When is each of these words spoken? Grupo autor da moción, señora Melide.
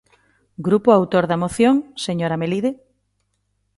Grupo 0.67 0.89
autor 0.91 1.23
da 1.27 1.41
moción, 1.43 1.75
señora 2.05 2.39
Melide. 2.41 2.71